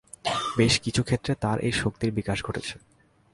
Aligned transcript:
বেশ 0.57 0.73
কিছু 0.79 1.01
ক্ষেত্রে 1.03 1.33
তার 1.35 1.57
এই 1.59 1.71
শক্তির 1.71 2.11
বিকাশ 2.11 2.37
ঘটেছে। 2.43 2.75